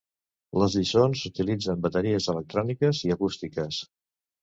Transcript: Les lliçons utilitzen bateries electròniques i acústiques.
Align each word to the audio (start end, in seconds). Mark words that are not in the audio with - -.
Les 0.61 0.77
lliçons 0.79 1.21
utilitzen 1.29 1.85
bateries 1.85 2.31
electròniques 2.35 3.07
i 3.11 3.17
acústiques. 3.21 3.83